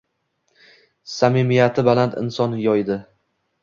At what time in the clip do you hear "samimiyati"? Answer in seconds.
1.17-1.87